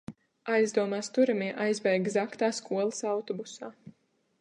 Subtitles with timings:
[0.53, 3.75] Aizdomās turamie aizbēga zagtā skolas autobusā.